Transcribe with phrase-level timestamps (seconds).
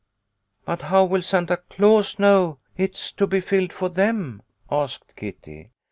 [0.65, 5.69] "But how will Santa Claus know it's to be filled for them?" asked Kitty.